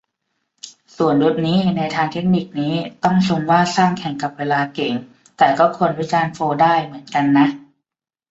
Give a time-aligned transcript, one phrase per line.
[0.97, 4.93] ส่วนเว็บนี่ ในทางเทคนิคนี่ต้องชมว่าสร้างแข่งกับเวลาเก่ง
[5.37, 7.47] แต่ก็ควรวิจารณ์โฟลวได้เหมือนกันนะ